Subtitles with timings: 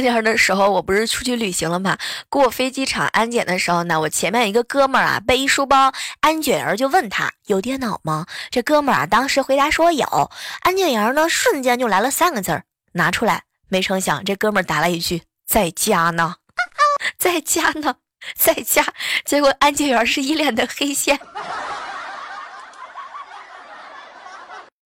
[0.00, 1.96] 天的时候，我不是出去旅行了吗？
[2.28, 8.26] 过飞机场安检的时候呢，我前面一个哥们儿啊，背一书包，安检员就问他有电脑吗？
[8.50, 10.30] 这哥们儿啊，当时回答说有。
[10.60, 13.42] 安检员呢，瞬间就来了三个字儿，拿出来。
[13.68, 16.36] 没成想，这哥们儿答了一句在家呢，
[17.18, 17.96] 在家呢，
[18.34, 18.84] 在家。
[19.24, 21.18] 结果安检员是一脸的黑线。